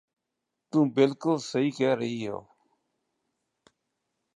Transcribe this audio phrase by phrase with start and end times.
[0.73, 2.45] ਤੂੰ ਬਿਲਕੁਲ ਸਹੀ ਕਹਿ ਰਹੀ ਹੋ